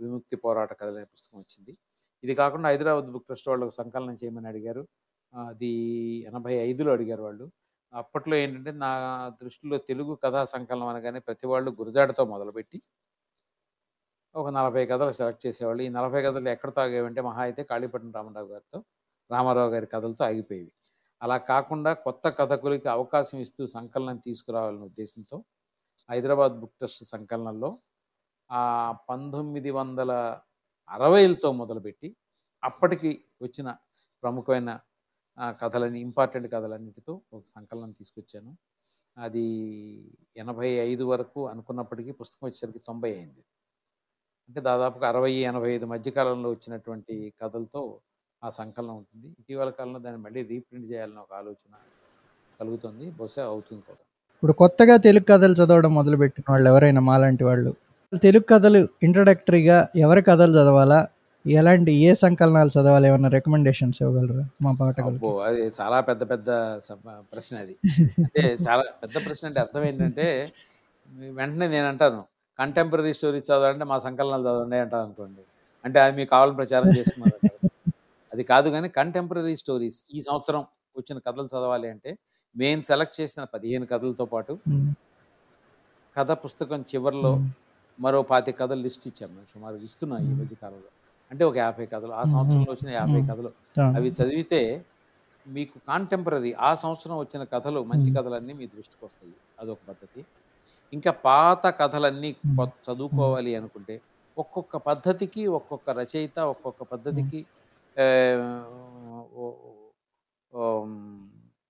విముక్తి 0.00 0.36
పోరాట 0.44 0.72
కథల 0.80 1.04
పుస్తకం 1.14 1.38
వచ్చింది. 1.38 1.72
ఇది 2.24 2.34
కాకుండా 2.34 2.68
హైదరాబాద్ 2.68 3.08
బుక్ 3.14 3.26
ట్రస్ట్ 3.26 3.48
వాళ్ళు 3.48 3.66
సంకలనం 3.80 4.16
చేయమని 4.22 4.48
అడిగారు. 4.52 4.82
అది 5.32 5.72
ఎనభై 6.30 6.54
ఐదులో 6.68 6.90
అడిగారు 6.96 7.22
వాళ్ళు. 7.22 7.46
అప్పట్లో 7.92 8.34
ఏంటంటే 8.36 8.72
నా 8.82 8.90
దృష్టిలో 9.40 9.76
తెలుగు 9.88 10.14
కథా 10.24 10.42
సంకలనం 10.54 10.88
అనగానే 10.92 11.20
ప్రతి 11.28 11.46
వాళ్ళు 11.46 11.70
గురజాడతో 11.80 12.24
మొదలుపెట్టి 12.32 12.78
ఒక 14.34 14.48
నలభై 14.56 14.82
కథలు 14.86 15.12
సెలెక్ట్ 15.18 15.42
చేసేవాళ్ళు. 15.46 15.80
ఈ 15.86 15.88
నలభై 15.88 16.20
కథలు 16.26 16.48
ఎక్కడతో 16.54 16.80
ఆగేవంటే 16.84 17.20
మహా 17.28 17.42
అయితే 17.46 17.62
కాళీపట్నం 17.70 18.12
రామారావు 18.16 18.48
గారితో 18.52 18.78
రామారావు 19.30 19.70
గారి 19.74 19.86
కథలతో 19.94 20.22
ఆగిపోయేవి. 20.28 20.70
అలా 21.20 21.36
కాకుండా 21.50 21.90
కొత్త 22.06 22.24
కథకులకి 22.38 22.88
అవకాశం 22.96 23.38
ఇస్తూ 23.46 23.62
సంకలనం 23.76 24.18
తీసుకురావాలనే 24.26 24.84
ఉద్దేశంతో 24.90 25.36
హైదరాబాద్ 26.08 26.54
బుక్ 26.60 26.74
ట్రస్ట్ 26.80 27.04
సంకలనంలో 27.14 27.70
ఆ 28.50 28.62
పంతొమ్మిది 29.10 29.70
వందల 29.78 30.12
అరవైలతో 30.90 31.48
మొదలుపెట్టి 31.60 32.08
అప్పటికి 32.62 33.10
వచ్చిన 33.42 33.68
ప్రముఖమైన 34.22 34.70
కథలని 35.42 36.00
ఇంపార్టెంట్ 36.00 36.52
కథలన్నిటితో 36.52 37.20
ఒక 37.32 37.42
సంకలనం 37.48 37.90
తీసుకొచ్చాను. 37.90 38.56
అది 39.18 39.46
ఎనభై 40.36 40.68
ఐదు 40.68 41.04
వరకు 41.04 41.48
అనుకున్నప్పటికీ 41.48 42.12
పుస్తకం 42.12 42.46
వచ్చేసరికి 42.46 42.78
తొంభై 42.78 43.14
అయింది. 43.14 43.44
అంటే 44.48 44.60
దాదాపుగా 44.60 45.08
అరవై 45.08 45.32
ఎనభై 45.32 45.72
ఐదు 45.72 45.86
మధ్యకాలంలో 45.86 46.50
వచ్చినటువంటి 46.50 47.32
కథలతో 47.42 48.00
ఆ 48.44 48.50
సంకలనం 48.50 48.96
ఉంటుంది. 48.96 49.28
ఇటీవల 49.38 49.70
కాలంలో 49.70 49.98
దాన్ని 49.98 50.22
మళ్ళీ 50.22 50.42
రీప్రింట్ 50.42 50.92
చేయాలని 50.92 51.18
ఒక 51.18 51.34
ఆలోచన 51.34 51.74
కలుగుతుంది. 52.60 53.10
బహుశా 53.10 53.44
అవుతుంది 53.44 53.82
కూడా. 53.82 53.98
ఇప్పుడు 54.34 54.52
కొత్తగా 54.52 54.96
తెలుగు 54.96 55.24
కథలు 55.24 55.52
చదవడం 55.52 55.94
మొదలుపెట్టిన 55.94 56.52
వాళ్ళు 56.52 56.70
ఎవరైనా 56.70 57.00
మాలాంటి 57.00 57.44
వాళ్ళు? 57.44 57.74
తెలుగు 58.22 58.42
కథలు 58.42 58.88
ఇంట్రడక్టరీగా 59.02 59.88
ఎవరి 59.96 60.22
కథలు 60.22 60.52
చదవాలా? 60.52 61.08
ఎలాంటి 61.56 61.92
ఏ 61.92 62.14
సంకలనాలు 62.14 62.68
చదవాలి? 62.68 63.08
ఏమైనా 63.08 63.28
రికమెండేషన్స్ 63.28 64.02
ఇవ్వగలరా? 64.02 64.44
మా 64.62 64.70
అబ్బో 65.06 65.38
అది 65.38 65.62
చాలా 65.80 66.00
పెద్ద 66.00 66.30
పెద్ద 66.30 66.48
ప్రశ్న 67.32 67.58
అది. 67.58 67.74
అంటే 68.18 68.58
చాలా 68.68 68.82
పెద్ద 69.02 69.14
ప్రశ్న 69.26 69.46
అంటే 69.48 69.60
అర్థం 69.60 69.84
ఏంటంటే 69.84 70.26
వెంటనే 71.32 71.68
నేను 71.68 71.88
అంటాను 71.88 72.20
కంటెంపరీ 72.58 73.12
స్టోరీస్ 73.12 73.50
చదవాలంటే 73.50 73.84
మా 73.84 73.98
సంకలనాలు 73.98 74.42
చదవండి 74.42 74.76
అంటాను 74.76 75.04
అనుకోండి. 75.04 75.42
అంటే 75.84 76.00
అది 76.00 76.16
మీకు 76.16 76.30
కావాలని 76.30 76.56
ప్రచారం 76.56 76.88
చేస్తున్నారు. 76.98 77.38
అది 78.32 78.42
కాదు 78.42 78.68
కానీ 78.68 78.88
కంటెంపరీ 78.88 79.56
స్టోరీస్ 79.56 80.04
ఈ 80.14 80.20
సంవత్సరం 80.20 80.60
వచ్చిన 80.96 81.18
కథలు 81.18 81.46
చదవాలి 81.46 81.90
అంటే 81.90 82.10
మేము 82.56 82.82
సెలెక్ట్ 82.82 83.20
చేసిన 83.20 83.44
పదిహేను 83.44 83.86
కథలతో 83.86 84.24
పాటు 84.24 84.52
కథ 86.16 86.30
పుస్తకం 86.44 86.84
చివరిలో 86.94 87.32
మరో 87.98 88.22
పాతి 88.22 88.52
కథలు 88.52 88.80
లిస్ట్ 88.80 89.08
ఇచ్చాం. 89.08 89.30
మేము 89.34 89.46
సుమారు 89.54 89.76
ఇస్తున్నాం 89.76 90.20
ఈ. 90.22 90.34
మధ్య 90.40 90.56
కాలంలో 90.62 90.90
అంటే 91.30 91.44
ఒక 91.44 91.56
యాభై 91.56 91.86
కథలు 91.86 92.12
ఆ. 92.12 92.24
సంవత్సరంలో 92.24 92.72
వచ్చిన 92.72 92.90
యాభై. 92.90 93.22
కథలు. 93.22 93.50
అవి 93.96 94.08
చదివితే 94.08 94.60
మీకు 95.46 95.78
కాంటెంపరీ 95.88 96.52
ఆ 96.52 96.74
సంవత్సరం 96.74 97.18
వచ్చిన 97.18 97.44
కథలు 97.44 97.84
మంచి. 97.84 98.14
కథలన్నీ 98.14 98.52
మీ 98.52 98.66
దృష్టికి 98.66 99.04
వస్తాయి. 99.04 99.32
అదొక 99.60 99.78
పద్ధతి. 99.88 100.20
ఇంకా 100.92 101.10
పాత 101.10 101.66
కథలన్నీ 101.80 102.30
చదువుకోవాలి 102.86 103.54
అనుకుంటే 103.54 104.00
ఒక్కొక్క 104.38 104.76
పద్ధతికి 104.76 105.46
ఒక్కొక్క 105.46 105.90
రచయిత 105.90 106.38
ఒక్కొక్క 106.38 106.82
పద్ధతికి 106.82 107.40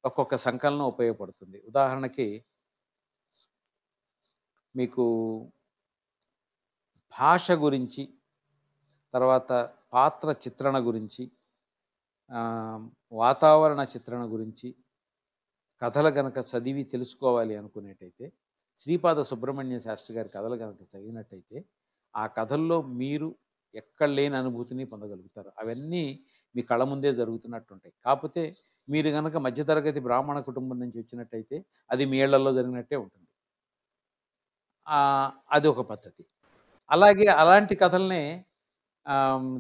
ఒక్కొక్క 0.05 0.37
సంకలనం 0.37 0.85
ఉపయోగపడుతుంది. 0.85 1.63
ఉదాహరణకి 1.69 2.29
మీకు 4.75 5.05
భాష 7.13 7.51
గురించి 7.53 8.03
తర్వాత 9.15 9.51
పాత్ర 9.93 10.31
చిత్రణ 10.45 10.77
గురించి 10.87 11.25
వాతావరణ 13.13 13.81
చిత్రణ 13.95 14.23
గురించి 14.33 14.69
కథలు 15.83 16.09
గనక 16.09 16.39
చదివి 16.51 16.83
తెలుసుకోవాలి 16.85 17.55
అనుకునేటైతే 17.57 18.27
శ్రీపాద 18.81 19.21
సుబ్రహ్మణ్య 19.21 19.79
శాస్త్రి 19.79 20.17
గారి 20.17 20.29
కథలు 20.29 20.57
కనుక 20.57 20.81
చదివినట్టయితే 20.93 21.59
ఆ 22.15 22.25
కథల్లో 22.39 22.79
మీరు 23.01 23.29
ఎక్కడ 23.75 24.09
లేని 24.09 24.37
అనుభూతిని 24.37 24.85
పొందగలుగుతారు. 24.85 25.51
అవన్నీ 25.59 26.05
మీ 26.55 26.63
కళ 26.63 26.83
ముందే 26.85 27.11
జరుగుతున్నట్టుంటాయి. 27.13 27.95
కాకపోతే 28.05 28.43
మీరు 28.89 29.11
కనుక 29.11 29.37
మధ్యతరగతి 29.47 30.01
బ్రాహ్మణ 30.01 30.39
కుటుంబం 30.41 30.79
నుంచి 30.81 30.99
వచ్చినట్టయితే 30.99 31.57
అది 31.91 32.05
మీ 32.07 32.17
ఏళ్ళలో 32.19 32.53
జరిగినట్టే 32.53 32.97
ఉంటుంది. 32.97 33.27
అది 35.51 35.69
ఒక 35.69 35.81
పద్ధతి. 35.91 36.23
అలాగే 36.91 37.27
అలాంటి 37.35 37.75
కథల్నే 37.75 38.23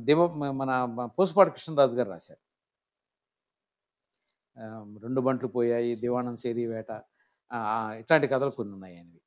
దేవ 0.08 0.20
మన 0.60 0.70
పోసుపాటి 1.18 1.50
కృష్ణరాజు 1.56 1.94
గారు 1.98 2.10
రాశారు. 2.14 2.42
రెండు 5.04 5.20
బంట్లు 5.26 5.48
పోయాయి 5.56 5.92
దివాణం 6.04 6.36
సేరి 6.42 6.64
వేట 6.72 6.90
ఇట్లాంటి 8.00 8.26
కథలు 8.32 8.52
కొన్ని 8.58 8.72
ఉన్నాయి 8.76 8.94
ఆయనవి. 8.98 9.20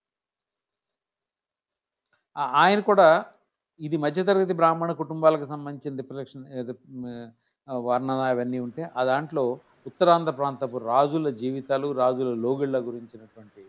ఆయన 2.63 2.79
కూడా 2.89 3.07
ఇది 3.79 3.97
మధ్యతరగతి 4.05 4.53
బ్రాహ్మణ 4.59 4.91
కుటుంబాలకు 5.01 5.45
సంబంధించిన 5.53 5.93
రిఫ్లెక్షన్ 6.01 6.45
వర్ణన 7.87 8.21
అవన్నీ 8.33 8.59
ఉంటే 8.67 8.83
ఆ 8.99 9.01
దాంట్లో 9.11 9.43
ఉత్తరాంధ్ర 9.89 10.33
ప్రాంతపు 10.39 10.77
రాజుల 10.91 11.27
జీవితాలు 11.41 11.87
రాజుల 12.01 12.31
లోగిళ్ళ 12.45 12.77
గురించినటువంటి 12.87 13.63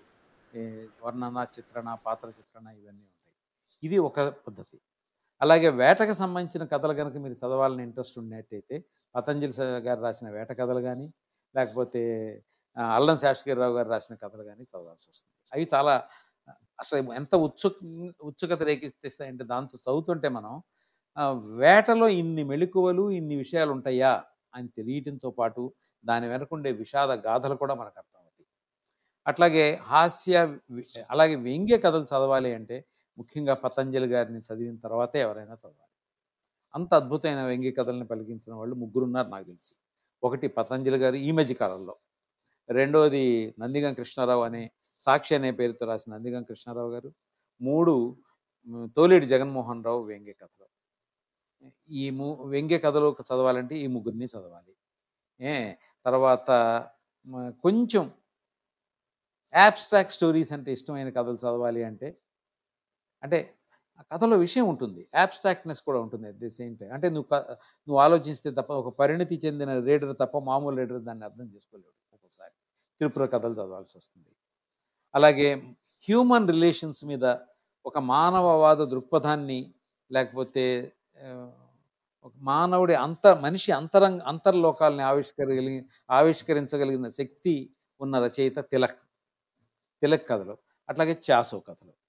వర్ణన 1.05 1.39
చిత్రణ 1.57 1.89
పాత్ర 2.07 2.29
చిత్రణ 2.39 2.67
ఇవన్నీ 2.81 3.05
ఉంటాయి. 3.11 3.37
ఇది 3.83 3.99
ఒక 4.09 4.21
పద్ధతి. 4.47 4.79
అలాగే 5.43 5.69
వేటకు 5.69 6.13
సంబంధించిన 6.13 6.65
కథలు 6.65 6.93
కనుక 6.93 7.17
మీరు 7.17 7.33
చదవాలని 7.33 7.83
ఇంట్రెస్ట్ 7.83 8.19
ఉన్నట్టయితే 8.19 8.85
పతంజలి 9.15 9.55
గారు 9.79 10.01
రాసిన 10.01 10.31
వేట 10.31 10.53
కథలు 10.53 10.81
కానీ 10.81 11.13
లేకపోతే 11.57 12.03
అల్లం 12.77 13.17
శాస్త్రిరావు 13.17 13.75
గారు 13.75 13.89
రాసిన 13.89 14.15
కథలు 14.15 14.43
కానీ 14.43 14.63
చదవాల్సి 14.63 15.11
వస్తుంది. 15.11 15.33
అవి 15.53 15.69
చాలా 15.75 16.09
అసలు 16.79 17.13
ఎంత 17.13 17.35
ఉత్సు 17.37 17.69
ఉత్సుకత 18.21 18.63
రేకిస్తాయంటే 18.63 19.45
దాంతో 19.45 19.77
చదువుతుంటే 19.77 20.29
మనం 20.29 20.63
వేటలో 21.61 22.09
ఇన్ని 22.09 22.45
మెళుకువలు 22.45 23.11
ఇన్ని 23.11 23.37
విషయాలు 23.37 23.73
ఉంటాయా 23.73 24.23
అని 24.55 24.69
తెలియటంతో 24.69 25.31
పాటు 25.31 25.73
దాని 26.05 26.29
వెనకుండే 26.29 26.73
విషాద 26.73 27.11
గాథలు 27.11 27.55
కూడా 27.55 27.75
మనకు 27.75 27.99
అర్థమవుతాయి. 27.99 28.47
అట్లాగే 29.27 29.81
హాస్య 29.83 30.59
అలాగే 31.11 31.35
వ్యంగ్య 31.35 31.77
కథలు 31.79 32.05
చదవాలి 32.05 32.55
అంటే 32.55 32.85
ముఖ్యంగా 33.19 33.55
పతంజలి 33.55 34.07
గారిని 34.07 34.39
చదివిన 34.39 34.77
తర్వాతే 34.77 35.21
ఎవరైనా 35.21 35.55
చదవాలి. 35.55 35.89
అంత 36.75 36.95
అద్భుతమైన 36.95 37.45
వ్యంగ్య 37.47 37.71
కథల్ని 37.71 38.07
పలికించిన 38.07 38.55
వాళ్ళు 38.55 38.75
ముగ్గురు 38.75 39.05
ఉన్నారు 39.05 39.29
నాకు 39.29 39.45
తెలిసి. 39.45 39.75
ఒకటి 40.23 40.49
పతంజలి 40.49 40.99
గారు 40.99 41.17
ఈ 41.17 41.31
మధ్య 41.31 41.55
కాలంలో. 41.55 41.95
రెండవది 42.69 43.25
నందిగం 43.61 43.95
కృష్ణారావు 43.95 44.43
అనే 44.43 44.63
సాక్షి 45.01 45.35
అనే 45.35 45.51
పేరుతో 45.51 45.87
రాసిన 45.87 46.17
నందిగం 46.17 46.43
కృష్ణారావు 46.43 46.91
గారు. 46.91 47.11
మూడు 47.61 47.95
తోలేడి 48.97 49.27
జగన్మోహన్ 49.27 49.85
రావు 49.85 50.03
వ్యంగ్య 50.03 50.33
కథలు. 50.33 50.67
ఈ 51.91 52.11
ము 52.11 52.29
వ్యంగ్య 52.45 52.79
కథలు 52.79 53.17
చదవాలంటే 53.23 53.75
ఈ 53.77 53.87
ముగ్గురిని 53.87 54.25
చదవాలి. 54.25 54.73
ఏ 55.41 55.55
తర్వాత 56.07 56.49
కొంచెం 57.65 58.05
యాబ్స్ట్రాక్ట్ 59.55 60.13
స్టోరీస్ 60.13 60.53
అంటే 60.53 60.73
ఇష్టమైన 60.73 61.09
కథలు 61.11 61.39
చదవాలి 61.45 61.83
అంటే 61.85 62.09
అంటే 63.23 63.55
కథలో 64.13 64.37
విషయం 64.37 64.69
ఉంటుంది. 64.69 65.09
యాబ్స్ట్రాక్ట్నెస్ 65.15 65.83
కూడా 65.83 66.01
ఉంటుంది 66.01 66.29
అట్ 66.29 66.37
ది 66.37 66.51
సేమ్ 66.51 66.79
టైం 66.79 66.93
అంటే 66.93 67.09
నువ్వు 67.09 67.29
క- 67.33 67.51
నువ్వు 67.55 67.99
ఆలోచిస్తే 67.99 68.51
తప్ప 68.51 68.73
ఒక 68.73 68.99
పరిణతి 68.99 69.41
చెందిన 69.45 69.79
రీడర్ 69.79 70.17
తప్ప 70.21 70.39
మామూలు 70.39 70.77
రీడర్ 70.77 71.03
దాన్ని 71.03 71.25
అర్థం 71.25 71.45
చేసుకోలేడు 71.45 71.89
ఒక్కొక్కసారి. 71.89 72.53
తిరుపుర 72.99 73.27
కథలు 73.27 73.53
చదవాల్సి 73.53 73.99
వస్తుంది. 73.99 74.29
అలాగే 75.15 75.55
హ్యూమన్ 76.09 76.47
రిలేషన్స్ 76.47 77.05
మీద 77.05 77.37
ఒక 77.87 77.99
మానవవాద 77.99 78.77
దృక్పథాన్ని 78.77 79.75
లేకపోతే 80.13 80.93
ఒక 82.25 82.33
మానవుడి 82.37 82.95
అంత 82.95 83.27
మనిషి 83.27 83.73
అంతరంగ 83.73 84.21
అంతర్లోకాలని 84.27 85.03
ఆవిష్కరగలిగి 85.03 85.89
ఆవిష్కరించగలిగిన 86.11 87.09
శక్తి 87.09 87.71
ఉన్న 88.01 88.19
రచయిత 88.19 88.59
తిలక్. 88.59 88.99
తిలక్ 90.01 90.29
కథలు. 90.29 90.59
అట్లాగే 90.89 91.21
చాసో 91.31 91.61
కథలు. 91.61 92.02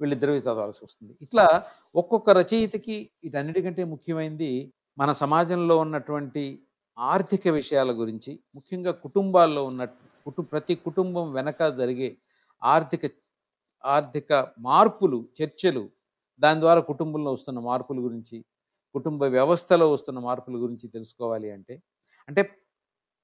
వీళ్ళిద్దరివి 0.00 0.40
చదవాల్సి 0.40 0.80
వస్తుంది. 0.86 1.12
ఇట్లా 1.26 1.46
ఒక్కొక్క 1.94 2.30
రచయితకి 2.40 2.96
వీటన్నిటికంటే 3.24 3.82
ముఖ్యమైనది 3.94 4.52
మన 4.98 5.10
సమాజంలో 5.22 5.74
ఉన్నటువంటి 5.78 6.44
ఆర్థిక 6.98 7.48
విషయాల 7.58 7.90
గురించి 7.92 8.32
ముఖ్యంగా 8.54 8.92
కుటుంబాల్లో 9.04 9.62
ఉన్న 9.64 9.82
కుటు 10.26 10.42
ప్రతి 10.52 10.74
కుటుంబం 10.86 11.26
వెనక 11.32 11.68
జరిగే 11.78 12.08
ఆర్థిక 12.62 13.04
ఆర్థిక 13.84 14.32
మార్పులు 14.58 15.18
చర్చలు 15.38 15.84
దాని 16.40 16.60
ద్వారా 16.60 16.80
కుటుంబంలో 16.90 17.30
వస్తున్న 17.32 17.58
మార్పుల 17.60 17.98
గురించి 17.98 18.36
కుటుంబ 18.94 19.22
వ్యవస్థలో 19.36 19.86
వస్తున్న 19.92 20.18
మార్పుల 20.20 20.56
గురించి 20.56 20.86
తెలుసుకోవాలి 20.88 21.48
అంటే 21.50 21.74
అంటే 22.28 22.42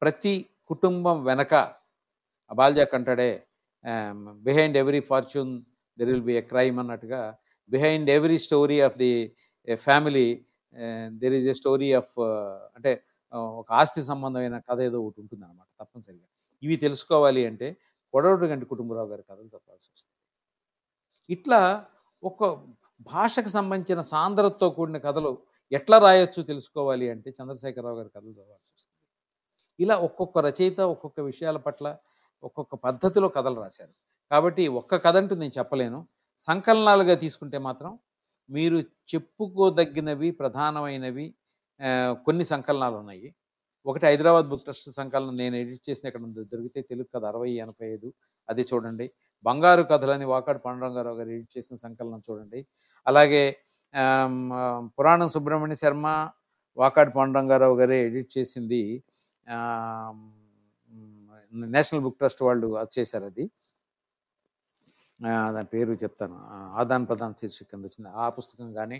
ప్రతి 0.02 0.34
కుటుంబం 0.70 1.16
వెనక 1.24 1.54
Balzac 2.50 2.94
అంటాడే 2.94 3.30
behind 4.42 4.76
every 4.76 5.00
fortune 5.00 5.52
there 5.98 6.08
will 6.12 6.26
be 6.30 6.34
a 6.36 6.44
crime 6.52 6.76
అన్నట్టుగా 6.82 7.20
behind 7.70 8.08
every 8.16 8.38
story 8.46 8.78
of 8.88 8.96
the 9.04 9.12
family 9.86 10.28
there 11.22 11.34
is 11.38 11.48
a 11.48 11.54
story 11.62 11.90
of 12.00 12.14
అంటే 12.76 12.92
eh, 13.32 13.44
ఒక 13.60 13.68
ఆస్తి 13.72 14.02
సంబంధమైన 14.10 14.56
కథ 14.68 14.78
ఏదో 14.88 14.98
ఒకటి 15.06 15.18
ఉంటుంది 15.22 15.42
అనమాట 15.46 15.68
తప్పనిసరిగా. 15.80 16.26
ఇవి 16.62 16.76
తెలుసుకోవాలి 16.76 17.42
అంటే 17.50 17.68
కొడవటి 18.14 18.46
గంటి 18.52 18.66
కుటుంబరావు 18.72 19.08
గారి 19.12 19.22
కథలు 19.30 19.48
చెప్పాల్సి 19.54 19.88
వస్తుంది. 19.94 20.14
ఇట్లా 21.28 21.60
ఒక 22.22 22.40
భాషకు 23.10 23.50
సంబంధించిన 23.56 24.00
సాంద్రతతో 24.12 24.66
కూడిన 24.70 24.98
కథలు 24.98 25.32
ఎట్లా 25.72 25.96
రాయొచ్చు 25.98 26.40
తెలుసుకోవాలి 26.42 27.06
అంటే 27.14 27.28
చంద్రశేఖరరావు 27.38 27.96
గారి 27.98 28.10
కథలు 28.16 28.32
చదవాల్సి 28.38 28.70
వస్తుంది. 28.76 28.92
ఇలా 29.78 29.96
ఒక్కొక్క 30.08 30.38
రచయిత 30.38 30.80
ఒక్కొక్క 30.94 31.20
విషయాల 31.30 31.58
పట్ల 31.66 31.86
ఒక్కొక్క 32.42 32.74
పద్ధతిలో 32.86 33.28
కథలు 33.36 33.58
రాశారు. 33.64 33.94
కాబట్టి 34.30 34.62
ఒక్క 34.80 34.96
కథ 35.04 35.16
అంటూ 35.20 35.34
నేను 35.42 35.54
చెప్పలేను. 35.58 35.98
సంకలనాలుగా 36.46 37.14
తీసుకుంటే 37.24 37.58
మాత్రం 37.66 37.92
మీరు 38.48 38.78
చెప్పుకోదగినవి 39.12 40.28
ప్రధానమైనవి 40.40 41.26
కొన్ని 42.26 42.44
సంకలనాలు 42.52 42.96
ఉన్నాయి 43.02 43.28
ఒకటి 43.86 44.04
హైదరాబాద్ 44.06 44.46
బుక్ 44.50 44.62
ట్రస్ట్ 44.66 44.88
సంకలనం 44.90 45.34
నేను 45.36 45.56
ఎడిట్ 45.62 45.84
చేసిన 45.88 46.04
ఇక్కడ 46.10 46.22
దొరికితే 46.52 46.80
తెలుగు 46.90 47.08
కథ 47.14 47.24
అరవై 47.24 47.50
ఎనభై 47.64 47.86
ఐదు. 47.94 48.08
అది 48.48 48.62
చూడండి. 48.70 49.06
బంగారు 49.44 49.82
కథలని 49.82 50.26
వాకాడు 50.32 50.60
పాండురంగారావు 50.64 51.16
గారు 51.18 51.30
ఎడిట్ 51.36 51.52
చేసిన 51.58 51.76
సంకలనం 51.84 52.20
చూడండి. 52.30 52.60
అలాగే 53.06 53.42
పురాణం 54.98 55.28
సుబ్రహ్మణ్య 55.34 55.76
శర్మ 55.82 56.06
వాకాడు 56.76 57.10
పాండురంగారావు 57.10 57.76
గారే 57.80 57.98
ఎడిట్ 58.06 58.30
చేసింది. 58.38 58.82
నేషనల్ 61.74 62.02
బుక్ 62.02 62.18
ట్రస్ట్ 62.18 62.42
వాళ్ళు 62.42 62.70
అది 62.82 62.92
చేశారు 62.98 63.24
అది. 63.24 63.44
దాని 65.20 65.68
పేరు 65.74 65.92
చెప్తాను. 66.02 66.36
ఆదాన్ 66.80 67.04
ప్రధాన్ 67.08 67.34
శీర్షిక 67.40 67.68
కింద 67.70 67.84
వచ్చింది. 67.84 68.10
ఆ 68.22 68.26
పుస్తకం 68.28 68.68
కానీ 68.78 68.98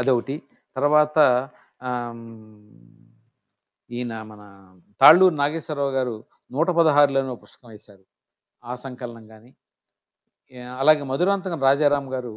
అదొకటి. 0.00 0.36
తర్వాత 0.76 1.18
ఈయన 3.90 4.14
మన 4.22 4.42
తాళ్ళూరు 5.00 5.34
నాగేశ్వరరావు 5.34 5.90
గారు 5.90 6.14
నూట 6.52 6.68
పదహారులోనే 6.70 7.34
పుస్తకం 7.44 7.68
వేశారు. 7.70 8.04
ఆ 8.62 8.74
సంకలనం 8.84 9.24
కానీ 9.26 9.50
అలాగే 10.80 11.02
మధురాంతకం 11.02 11.60
రాజారాం 11.68 12.06
గారు 12.14 12.34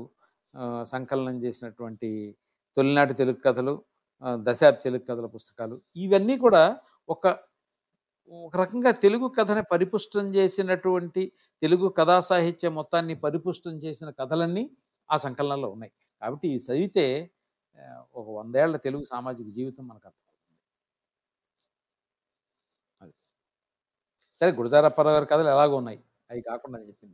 సంకలనం 0.84 1.38
చేసినటువంటి 1.44 2.10
తొలినాటి 2.78 3.14
తెలుగు 3.14 3.40
కథలు 3.46 3.74
దశాబ్ది 4.48 4.82
తెలుగు 4.84 5.06
కథల 5.10 5.28
పుస్తకాలు 5.36 5.76
ఇవన్నీ 5.96 6.36
కూడా 6.38 6.64
ఒక 7.10 7.28
ఒక 8.31 8.57
రకంగా 8.57 8.91
తెలుగు 8.98 9.27
కథని 9.29 9.63
పరిపుష్టం 9.72 10.25
చేసినటువంటి 10.36 11.22
తెలుగు 11.62 11.88
కథా 11.89 12.17
సాహిత్య 12.22 12.69
మొత్తాన్ని 12.69 13.15
పరిపుష్టం 13.19 13.75
చేసిన 13.77 14.10
కథలన్నీ 14.19 14.63
ఆ 15.10 15.17
సంకలనంలో 15.17 15.69
ఉన్నాయి. 15.69 15.91
కాబట్టి 16.22 16.48
ఇవి 16.48 16.62
చదివితే 16.67 17.05
ఒక 18.15 18.27
వందేళ్ళ 18.31 18.75
తెలుగు 18.77 19.05
సామాజిక 19.05 19.48
జీవితం 19.50 19.84
మనకు 19.88 20.05
అర్థమవుతుంది. 20.07 20.34
అది. 23.00 23.13
సరే 24.41 24.51
గురజారప్పారావు 24.51 25.15
గారి 25.15 25.25
కథలు 25.25 25.50
ఎలాగో 25.50 25.75
ఉన్నాయి. 25.75 26.00
అవి 26.29 26.41
కాకుండా 26.41 26.75
నేను 26.77 26.88
చెప్పింది. 26.88 27.05